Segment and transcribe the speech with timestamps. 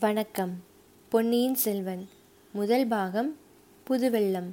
[0.00, 0.50] வணக்கம்.
[1.08, 2.08] பொன்னியின் செல்வன்.
[2.52, 3.36] முதல் பாகம்
[3.90, 4.50] புதுவெள்ளம்.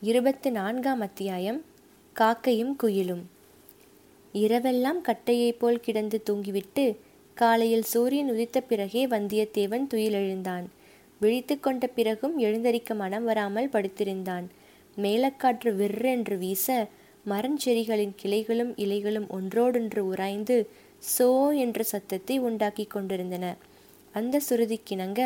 [0.00, 1.64] இருபத்து நான்காம் அத்தியாயம்
[2.16, 3.22] காக்கையும் குயிலும்.
[4.34, 6.96] இரவெல்லாம் கட்டையைப் போல் கிடந்து தூங்கிவிட்டு
[7.34, 10.64] காலையில் சூரியன் உதித்த பிறகே வந்தியத்தேவன் துயிலெழுந்தான்.
[11.20, 14.44] விழித்து கொண்ட பிறகும் எழுந்தரிக்க மனம் வராமல் படுத்திருந்தான்.
[14.96, 16.88] மேலக்காற்று விற்றென்று வீச
[17.28, 20.68] மரஞ்செடிகளின் கிளைகளும் இலைகளும் ஒன்றோடொன்று உராய்ந்து
[21.18, 23.56] சோ என்ற சத்தத்தை உண்டாக்கி கொண்டிருந்தன.
[24.14, 25.20] அந்த சுருதிக்கிணங்க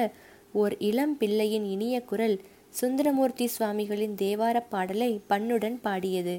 [0.52, 2.36] ஓர் இளம் பிள்ளையின் இனிய குரல்
[2.70, 6.36] சுந்தரமூர்த்தி சுவாமிகளின் தேவாரப் பாடலை பண்ணுடன் பாடியது.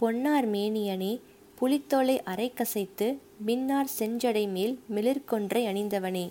[0.00, 1.12] பொன்னார் மேனியனே
[1.58, 3.06] புலித்தோலை அரை கசைத்து
[3.46, 6.26] மின்னார் செஞ்சடை மேல் மிளிர்கொன்றை அணிந்தவனே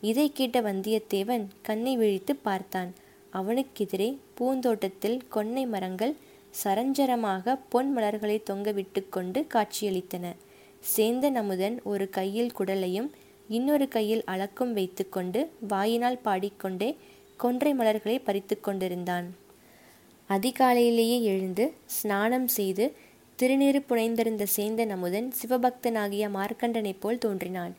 [0.00, 2.90] இதை கேட்ட வந்தியத்தேவன் கண்ணை விழித்து பார்த்தான்.
[3.32, 6.14] அவனுக்கெதிரே பூந்தோட்டத்தில் கொன்னை மரங்கள்
[6.64, 10.26] சரஞ்சரமாக பொன் மலர்களை தொங்கவிட்டு கொண்டு காட்சியளித்தன.
[10.82, 13.08] சேந்தன் அமுதன் ஒரு கையில் குடலையும்
[13.48, 16.96] இன்னொரு கையில் அளக்கும் வைத்துக்கொண்டு வாயினால் பாடிக்கொண்டே
[17.36, 19.26] கொன்றை மலர்களை பறித்து கொண்டிருந்தான்.
[20.30, 22.86] அதிகாலையிலேயே எழுந்து ஸ்நானம் செய்து
[23.38, 27.74] திருநீறு புனைந்திருந்த சேந்தன் அமுதன் சிவபக்தனாகிய மார்க்கண்டனைப் போல் தோன்றினான்.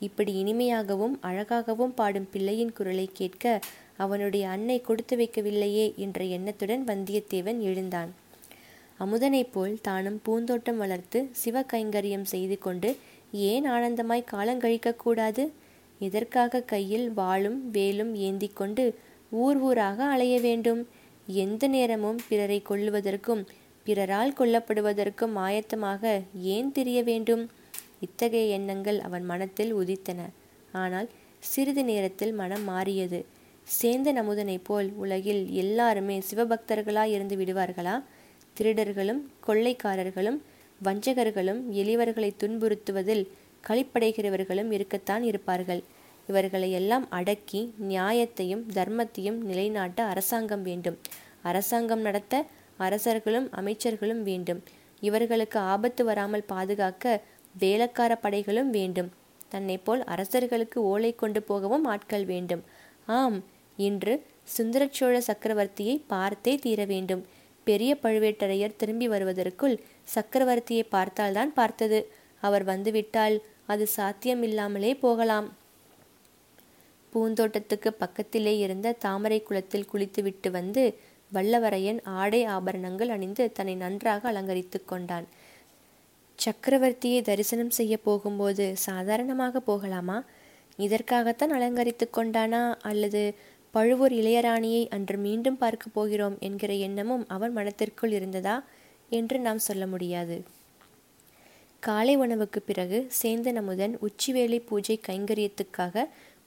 [0.00, 3.60] இப்படி இனிமையாகவும் அழகாகவும் பாடும் பிள்ளையின் குரலை கேட்க
[3.96, 8.10] அவனுடைய அன்னை கொடுத்து வைக்கவில்லையே என்ற எண்ணத்துடன் வந்தியத்தேவன் எழுந்தான்.
[8.98, 12.96] அமுதனைப் போல் தானும் பூந்தோட்டம் வளர்த்து சிவ கைங்கரியம் செய்து கொண்டு
[13.32, 15.50] ஏன் ஆனந்தமாய் காலங்கழிக்கக்கூடாது
[15.98, 18.98] எதற்காக கையில் வாளும் வேலும் ஏந்தி கொண்டு
[19.30, 20.86] ஊர் ஊராக அலைய வேண்டும்?
[21.26, 23.46] எந்த நேரமும் பிறரை கொல்லுவதற்கும்
[23.84, 27.48] பிறரால் கொல்லப்படுவதற்கும் ஆயத்தமாக ஏன் திரிய வேண்டும்?
[28.00, 30.20] இத்தகைய எண்ணங்கள் அவன் மனத்தில் உதித்தன.
[30.72, 33.24] ஆனால் சிறிது நேரத்தில் மனம் மாறியது.
[33.80, 38.02] சேந்த நமுதனைப் போல் உலகில் எல்லாருமே சிவபக்தர்களாய் இருந்து விடுவார்களா?
[38.56, 40.40] திருடர்களும் கொள்ளைக்காரர்களும்
[40.84, 43.24] வஞ்சகர்களும் எளியவர்களை துன்புறுத்துவதில்
[43.68, 45.82] களிப்படைகிறவர்களும் இருக்கத்தான் இருப்பார்கள்.
[46.26, 50.98] இவர்களை எல்லாம் அடக்கி நியாயத்தையும் தர்மத்தையும் நிலைநாட்ட அரசாங்கம் வேண்டும்.
[51.42, 52.44] அரசாங்கம் நடத்த
[52.76, 54.62] அரசர்களும் அமைச்சர்களும் வேண்டும்.
[55.00, 57.20] இவர்களுக்கு ஆபத்து வராமல் பாதுகாக்க
[57.58, 59.10] வேலக்கார படைகளும் வேண்டும்.
[59.48, 62.62] தன்னை போல் அரசர்களுக்கு ஓலை கொண்டு போகவும் ஆட்கள் வேண்டும்.
[63.06, 63.44] ஆம்
[63.76, 64.14] இன்று
[64.56, 67.26] சுந்தரச்சோழ சக்கரவர்த்தியை பார்த்தே தீர வேண்டும்.
[67.64, 69.80] பெரிய பழுவேட்டரையர் திரும்பி வருவதற்குள்
[70.14, 71.98] சக்கரவர்த்தியை பார்த்தால்தான் பார்த்தது.
[72.40, 75.48] அவர் வந்துவிட்டால் அது சாத்தியமில்லாமலே போகலாம்.
[77.12, 80.84] பூந்தோட்டத்துக்கு பக்கத்திலே இருந்த தாமரை குளத்தில் குளித்துவிட்டு வந்து
[81.32, 85.26] வல்லவரையன் ஆடை ஆபரணங்கள் அணிந்து தன்னை நன்றாக அலங்கரித்து கொண்டான்.
[86.38, 90.24] சக்கரவர்த்தியை தரிசனம் செய்ய போகும்போது சாதாரணமாக போகலாமா?
[90.76, 92.74] இதற்காகத்தான் அலங்கரித்து கொண்டானா?
[92.82, 93.34] அல்லது
[93.74, 98.56] பழுவூர் இளையராணியை அன்று மீண்டும் பார்க்க போகிறோம் என்கிற எண்ணமும் அவன் மனத்திற்குள் இருந்ததா
[99.10, 100.36] என்று நாம் சொல்ல முடியாது.
[101.82, 106.04] காலை உணவுக்கு பிறகு சேந்தன் அமுதன் உச்சிவேளை பூஜை கைங்கரியத்துக்காக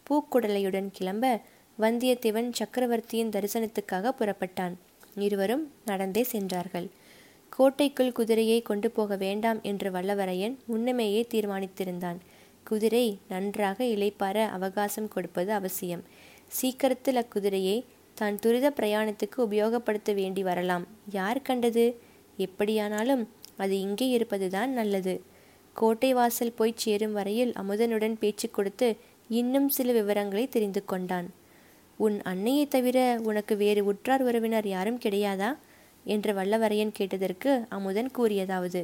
[0.08, 1.42] பூக்குடலையுடன் கிளம்ப
[1.80, 4.76] வந்தியத்தேவன் சக்கரவர்த்தியின் தரிசனத்துக்காக புறப்பட்டான்.
[5.16, 6.88] இருவரும் நடந்தே சென்றார்கள்.
[7.50, 12.20] கோட்டைக்குள் குதிரையை கொண்டு போக வேண்டாம் என்று வல்லவரையன் முன்னமேயே தீர்மானித்திருந்தான்.
[12.64, 16.04] குதிரை நன்றாக இளைப்பார அவகாசம் கொடுப்பது அவசியம்.
[16.58, 17.78] சீக்கிரத்தில் அக்குதிரையை
[18.18, 20.86] தான் துரித பிரயாணத்துக்கு உபயோகப்படுத்த வேண்டி வரலாம்.
[21.12, 21.86] யார் கண்டது?
[22.38, 23.24] எப்படியானாலும்
[23.58, 25.16] அது இங்கே இருப்பதுதான் நல்லது.
[25.76, 28.88] கோட்டை வாசல் போய் சேரும் வரையில் அமுதனுடன் பேச்சு கொடுத்து
[29.30, 31.28] இன்னும் சில விவரங்களை தெரிந்து கொண்டான்.
[32.00, 35.50] உன் அன்னையை தவிர உனக்கு வேறு உற்றார் உறவினர் யாரும் கிடையாதா?
[36.06, 38.82] என்று வல்லவரையன் கேட்டதற்கு அமுதன் கூறியதாவது.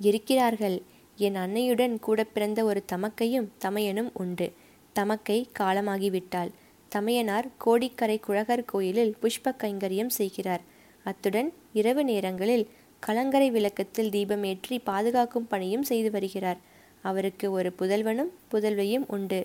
[0.00, 0.76] இருக்கிறார்கள்.
[1.18, 4.48] என் அன்னையுடன் கூட பிறந்த ஒரு தமக்கையும் தமையனும் உண்டு.
[4.96, 6.50] தமக்கை காலமாகிவிட்டாள்.
[6.92, 10.62] தமையனார் கோடிக்கரை குழகர் கோயிலில் புஷ்ப கைங்கரியம் செய்கிறார்.
[11.04, 12.64] அத்துடன் இரவு நேரங்களில்
[13.02, 16.60] கலங்கரை விளக்கத்தில் தீபமேற்றி பாதுகாக்கும் பணியும் செய்து வருகிறார்.
[17.02, 19.40] அவருக்கு ஒரு புதல்வனும் புதல்வியும் உண்டு.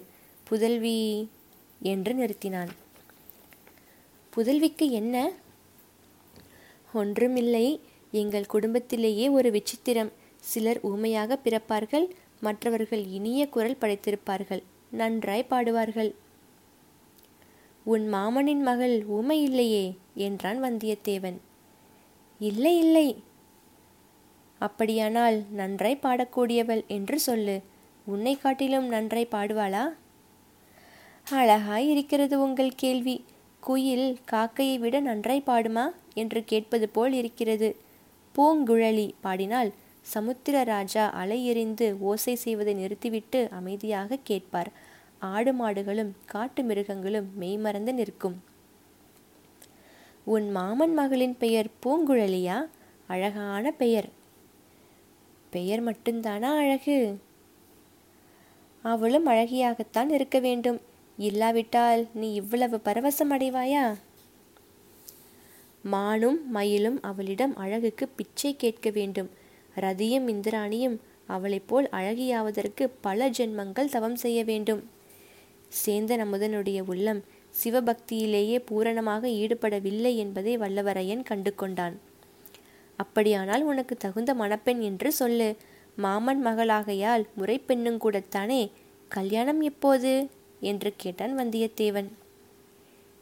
[0.47, 0.97] புதல்வி
[1.81, 2.71] என்று நிறுத்தினான்.
[4.33, 5.15] புதல்விக்கு என்ன?
[6.93, 7.65] ஒன்றுமில்லை.
[8.13, 10.11] எங்கள் குடும்பத்திலேயே ஒரு விசித்திரம்.
[10.43, 12.07] சிலர் ஊமையாக பிறப்பார்கள்
[12.39, 14.63] மற்றவர்கள் இனிய குரல் படைத்திருப்பார்கள்.
[14.91, 16.13] நன்றாய் பாடுவார்கள்.
[17.83, 21.37] உன் மாமனின் மகள் ஊமை இல்லையே என்றான் வந்தியத்தேவன்.
[22.39, 23.23] இல்லை இல்லை.
[24.59, 27.61] அப்படியானால் நன்றாய் பாடக்கூடியவள் என்று சொல்லு.
[28.05, 29.89] உன்னை காட்டிலும் நன்றாய் பாடுவாளா?
[31.31, 33.25] அழகாய் இருக்கிறது உங்கள் கேள்வி.
[33.59, 35.89] குயில் காக்கையை விட நன்றாய் பாடுமா?
[36.13, 37.75] என்று கேட்பது போல் இருக்கிறது.
[38.35, 39.73] பூங்குழலி பாடினால்
[40.05, 44.71] சமுத்திர ராஜா அலை எறிந்து ஓசை செய்வதை நிறுத்திவிட்டு அமைதியாக கேட்பார்.
[45.19, 48.43] ஆடு மாடுகளும் காட்டு மிருகங்களும் மெய்மறந்து நிற்கும்.
[50.25, 52.67] உன் மாமன் மகளின் பெயர் பூங்குழலியா?
[53.07, 54.09] அழகான பெயர்.
[55.49, 57.17] பெயர் மட்டும்தானா அழகு?
[58.81, 60.81] அவளும் அழகியாகத்தான் இருக்க வேண்டும்.
[61.17, 63.93] இல்லாவிட்டால் நீ இவ்வளவு பரவசம் அடைவாயா?
[65.83, 69.29] மானும் மயிலும் அவளிடம் அழகுக்கு பிச்சை கேட்க வேண்டும்.
[69.75, 70.97] ரதியும் இந்திராணியும்
[71.27, 74.89] அவளைப் போல் அழகியாவதற்கு பல ஜென்மங்கள் தவம் செய்ய வேண்டும்.
[75.85, 77.23] சேந்தன் அமுதனுடைய உள்ளம்
[77.63, 81.99] சிவபக்தியிலேயே பூரணமாக ஈடுபடவில்லை என்பதை வல்லவரையன் கண்டு கொண்டான்
[82.97, 85.55] அப்படியானால் உனக்கு தகுந்த மணப்பெண் என்று சொல்லு.
[85.95, 88.71] மாமன் மகளாகையால் முறைப்பெண்ணும் கூடத்தானே.
[89.07, 90.27] கல்யாணம் எப்போது?
[90.59, 92.07] என்று கேட்டான் வந்தியத்தேவன்.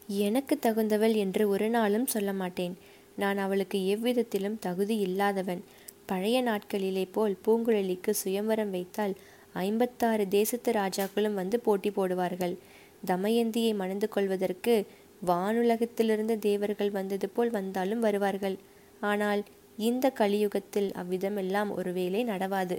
[0.07, 2.77] எனக்கு தகுந்தவள் என்று ஒரு நாளும் சொல்ல மாட்டேன்.
[3.15, 5.63] நான் அவளுக்கு எவ்விதத்திலும் தகுதி இல்லாதவன்.
[6.11, 9.13] பழைய நாட்களிலே போல் பூங்குழலிக்கு சுயம்வரம் வைத்தால்
[9.65, 12.55] ஐம்பத்தாறு தேசத்து ராஜாக்களும் வந்து போட்டி போடுவார்கள்.
[13.07, 14.73] தமயந்தியை மணந்து கொள்வதற்கு
[15.21, 18.57] வானுலகத்திலிருந்து தேவர்கள் வந்தது போல் வந்தாலும் வருவார்கள்.
[19.01, 19.41] ஆனால்
[19.79, 22.77] இந்த கலியுகத்தில் அவ்விதமெல்லாம் ஒருவேளை நடவாது.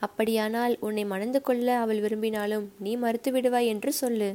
[0.00, 4.30] அப்படியானால் உன்னை மணந்து கொள்ள அவள் விரும்பினாலும் நீ மறுத்து விடுவாய் என்று சொல்லு.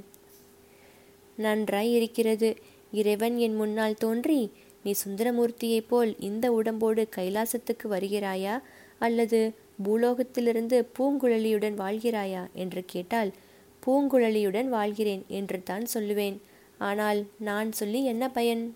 [1.37, 2.49] நன்றாய் இருக்கிறது.
[2.91, 4.39] இறைவன் என் முன்னால் தோன்றி
[4.83, 8.61] நீ சுந்தரமூர்த்தியைப் போல் இந்த உடம்போடு கைலாசத்துக்கு வருகிறாயா?
[8.99, 9.53] அல்லது
[9.83, 12.43] பூலோகத்திலிருந்து பூங்குழலியுடன் வாழ்கிறாயா?
[12.53, 13.31] என்று கேட்டால்
[13.85, 16.37] பூங்குழலியுடன் வாழ்கிறேன் என்று தான் சொல்லுவேன்.
[16.77, 18.75] ஆனால் நான் சொல்லி என்ன பயன்?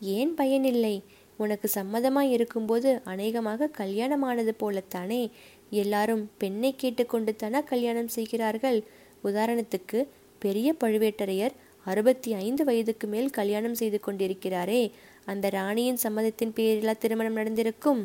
[0.00, 1.02] ஏன் பயனில்லை?
[1.36, 5.30] உனக்கு சம்மதமாய் இருக்கும்போது அநேகமாக கல்யாணமானது போலத்தானே?
[5.70, 8.84] எல்லாரும் பெண்ணை கேட்டுக்கொண்டு தானே கல்யாணம் செய்கிறார்கள்?
[9.24, 10.06] உதாரணத்துக்கு
[10.38, 11.54] பெரிய பழுவேட்டரையர்
[11.90, 14.82] அறுபத்தி ஐந்து வயதுக்கு மேல் கல்யாணம் செய்து கொண்டிருக்கிறாரே.
[15.24, 18.02] அந்த ராணியின் சம்மதத்தின் பேரிலா திருமணம் நடந்திருக்கும்.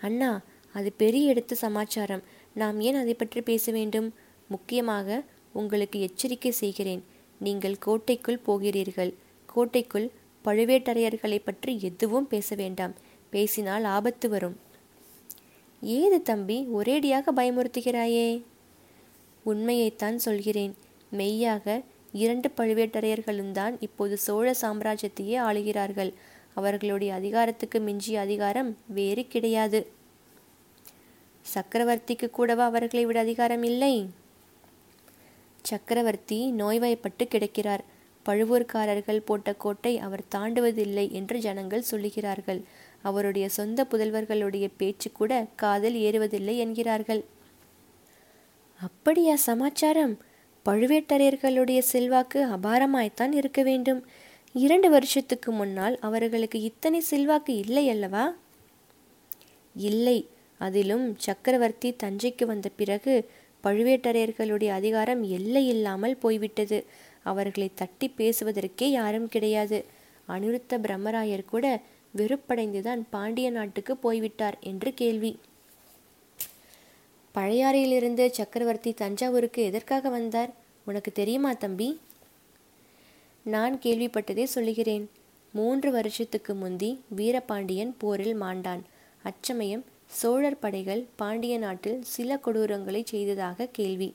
[0.00, 0.30] அண்ணா
[0.72, 2.22] அது பெரிய எடுத்த சமாச்சாரம்.
[2.54, 4.08] நாம் ஏன் அதை பற்றி பேச வேண்டும்?
[4.48, 5.22] முக்கியமாக
[5.52, 7.02] உங்களுக்கு எச்சரிக்கை செய்கிறேன்.
[7.40, 9.12] நீங்கள் கோட்டைக்குள் போகிறீர்கள்.
[9.48, 10.08] கோட்டைக்குள்
[10.44, 12.94] பழுவேட்டரையர்களை பற்றி எதுவும் பேச வேண்டாம்.
[13.30, 14.56] பேசினால் ஆபத்து வரும்.
[15.82, 18.28] ஏது தம்பி ஒரேடியாக பயமுறுத்துகிறாயே?
[19.46, 20.74] உண்மையைத்தான் சொல்கிறேன்.
[21.10, 21.82] மெய்யாக
[22.22, 26.12] இரண்டு பழுவேட்டரையர்களும்தான் இப்போது சோழ சாம்ராஜ்யத்தையே ஆளுகிறார்கள்.
[26.54, 29.80] அவர்களுடைய அதிகாரத்துக்கு மிஞ்சிய அதிகாரம் வேறு கிடையாது.
[31.54, 34.10] சக்கரவர்த்திக்கு கூடவா அவர்களை விட அதிகாரம் இல்லை?
[35.62, 37.84] சக்கரவர்த்தி நோய்வாய்ப்பட்டு கிடக்கிறார்.
[38.26, 42.60] பழுவூர்காரர்கள் போட்ட கோட்டை அவர் தாண்டுவதில்லை என்று ஜனங்கள் சொல்லுகிறார்கள்.
[43.02, 47.24] அவருடைய சொந்த புதல்வர்களுடைய பேச்சு கூட காதல் ஏறுவதில்லை என்கிறார்கள்.
[48.80, 50.14] அப்படியா சமாச்சாரம்?
[50.64, 54.06] பழுவேட்டரையர்களுடைய செல்வாக்கு அபாரமாய்த்தான் இருக்க வேண்டும்.
[54.52, 58.34] இரண்டு வருஷத்துக்கு முன்னால் அவர்களுக்கு இத்தனை செல்வாக்கு இல்லை அல்லவா?
[59.76, 60.28] இல்லை.
[60.58, 63.30] அதிலும் சக்கரவர்த்தி தஞ்சைக்கு வந்த பிறகு
[63.64, 66.84] பழுவேட்டரையர்களுடைய அதிகாரம் எல்லை இல்லாமல் போய்விட்டது.
[67.22, 69.84] அவர்களை தட்டி பேசுவதற்கே யாரும் கிடையாது.
[70.28, 71.80] அனிருத்த பிரம்மராயர் கூட
[72.16, 75.38] வெறுப்படைந்துதான் பாண்டிய நாட்டுக்கு போய்விட்டார் என்று கேள்வி.
[77.34, 80.50] பழையாறையிலிருந்து சக்கரவர்த்தி தஞ்சாவூருக்கு எதற்காக வந்தார்?
[80.84, 82.00] உனக்கு தெரியுமா தம்பி?
[83.42, 85.10] நான் கேள்விப்பட்டதே சொல்லுகிறேன்.
[85.52, 88.82] மூன்று வருஷத்துக்கு முந்தி வீரபாண்டியன் போரில் மாண்டான்.
[89.22, 94.14] அச்சமயம் சோழர் படைகள் பாண்டிய நாட்டில் சில கொடூரங்களை செய்ததாக கேள்வி.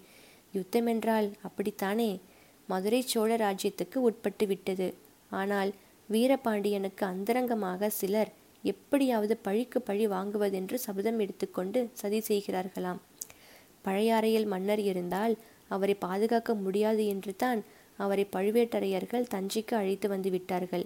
[0.54, 2.20] யுத்தமென்றால் அப்படித்தானே?
[2.68, 4.94] மதுரை சோழ ராஜ்யத்துக்கு உட்பட்டு விட்டது.
[5.30, 5.74] ஆனால்
[6.12, 8.32] வீரபாண்டியனுக்கு அந்தரங்கமாக சிலர்
[8.64, 13.00] எப்படியாவது பழிக்கு பழி வாங்குவதென்று சபதம் எடுத்துக்கொண்டு சதி செய்கிறார்களாம்.
[13.90, 15.36] பழையாறையில் மன்னர் இருந்தால்
[15.76, 17.60] அவரை பாதுகாக்க முடியாது என்று தான்
[18.00, 20.86] அவரை பழுவேட்டரையர்கள் தஞ்சைக்கு அழைத்து வந்து விட்டார்கள்.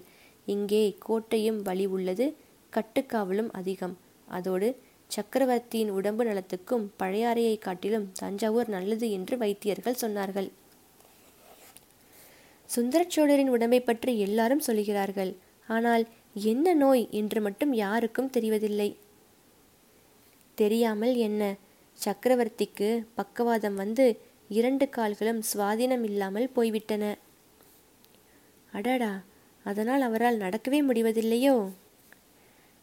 [0.53, 2.25] இங்கே கோட்டையும் வழி உள்ளது
[2.74, 3.93] கட்டுக்காவலும் அதிகம்.
[4.38, 4.67] அதோடு
[5.12, 10.50] சக்கரவர்த்தியின் உடம்பு நலத்துக்கும் பழையாறையை காட்டிலும் தஞ்சாவூர் நல்லது என்று வைத்தியர்கள் சொன்னார்கள்.
[12.69, 15.31] சுந்தரச்சோழரின் உடம்பை பற்றி எல்லாரும் சொல்கிறார்கள்.
[15.67, 16.03] ஆனால்
[16.51, 18.89] என்ன நோய் என்று மட்டும் யாருக்கும் தெரிவதில்லை.
[20.57, 21.41] தெரியாமல் என்ன?
[22.00, 24.19] சக்கரவர்த்திக்கு பக்கவாதம் வந்து
[24.50, 27.17] இரண்டு கால்களும் சுவாதீனம் இல்லாமல் போய்விட்டன.
[28.71, 29.23] அடடா
[29.63, 31.69] அதனால் அவரால் நடக்கவே முடிவதில்லையோ?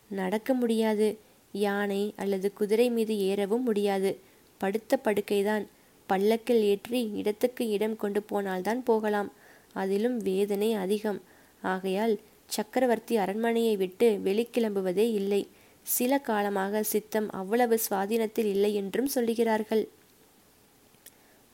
[0.08, 1.18] நடக்க முடியாது.
[1.52, 4.18] யானை அல்லது குதிரை மீது ஏறவும் முடியாது.
[4.58, 5.66] படுத்த படுக்கைதான்.
[6.06, 9.32] பல்லக்கில் ஏற்றி இடத்துக்கு இடம் கொண்டு போனால்தான் போகலாம்.
[9.72, 11.20] அதிலும் வேதனை அதிகம்.
[11.62, 15.48] ஆகையால் சக்கரவர்த்தி அரண்மனையை விட்டு வெளிக்கிளம்புவதே இல்லை.
[15.82, 19.88] சில காலமாக சித்தம் அவ்வளவு சுவாதீனத்தில் இல்லை என்றும் சொல்லுகிறார்கள்.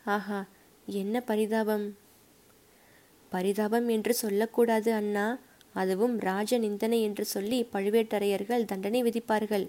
[0.04, 0.46] ஆஹா
[0.86, 1.96] என்ன பரிதாபம்?
[3.28, 5.38] பரிதாபம் என்று சொல்லக்கூடாது அண்ணா.
[5.72, 9.68] அதுவும் ராஜ நிந்தனை என்று சொல்லி பழுவேட்டரையர்கள் தண்டனை விதிப்பார்கள்.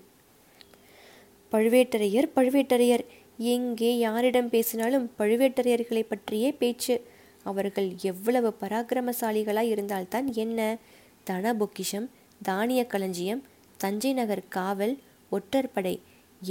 [1.52, 3.06] பழுவேட்டரையர் பழுவேட்டரையர்
[3.38, 7.02] எங்கே யாரிடம் பேசினாலும் பழுவேட்டரையர்களை பற்றியே பேச்சு.
[7.44, 10.78] அவர்கள் எவ்வளவு பராக்கிரமசாலிகளாய் இருந்தால்தான் என்ன?
[11.24, 12.10] தன பொக்கிஷம்
[12.44, 13.44] தானிய களஞ்சியம்
[13.78, 14.96] தஞ்சை நகர் காவல்
[15.32, 15.96] ஒற்றற்படை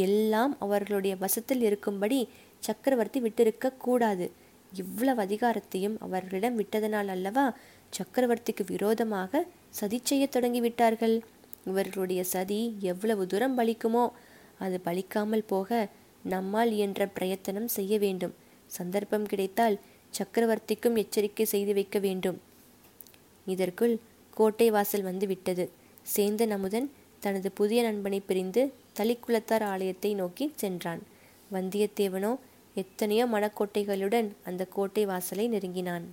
[0.04, 2.18] எல்லாம் அவர்களுடைய வசத்தில் இருக்கும்படி
[2.66, 4.26] சக்கரவர்த்தி விட்டிருக்க கூடாது.
[4.73, 7.47] இவ்வளவு அதிகாரத்தையும் அவர்களிடம் விட்டதனால் அல்லவா
[7.92, 9.42] சக்கரவர்த்திக்கு விரோதமாக
[9.78, 11.16] சதி செய்ய தொடங்கிவிட்டார்கள்?
[11.71, 12.61] இவர்களுடைய சதி
[12.92, 14.04] எவ்வளவு தூரம் பலிக்குமோ
[14.64, 15.71] அது பலிக்காமல் போக
[16.35, 18.35] நம்மால் இயன்ற பிரயத்தனம் செய்ய வேண்டும்.
[18.76, 19.76] சந்தர்ப்பம் கிடைத்தால்
[20.14, 22.38] சக்கரவர்த்திக்கும் எச்சரிக்கை செய்து வைக்க வேண்டும்.
[23.47, 23.95] இதற்குள்
[24.37, 25.64] கோட்டை வாசல் வந்து விட்டது.
[26.14, 26.88] சேந்தன் அமுதன்
[27.26, 28.62] தனது புதிய நண்பனை பிரிந்து
[28.99, 31.02] தளிக்குளத்தார் ஆலயத்தை நோக்கி சென்றான்.
[31.52, 32.33] வந்தியத்தேவனோ
[32.83, 36.06] எத்தனையோ மணக்கோட்டைகளுடன் அந்த கோட்டை வாசலை நெருங்கினான்.